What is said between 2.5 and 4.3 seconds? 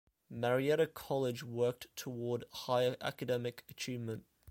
high academic achievement.